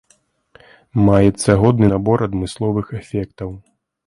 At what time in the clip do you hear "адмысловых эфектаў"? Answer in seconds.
2.29-3.49